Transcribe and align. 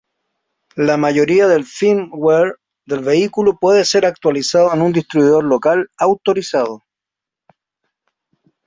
La 0.77 0.97
mayoría 0.97 1.47
del 1.47 1.63
"firmware" 1.63 2.55
del 2.87 3.01
vehículo 3.03 3.55
puede 3.61 3.85
ser 3.85 4.07
actualizado 4.07 4.73
en 4.73 4.81
un 4.81 4.91
distribuidor 4.93 5.43
local 5.43 5.91
autorizado. 5.95 6.81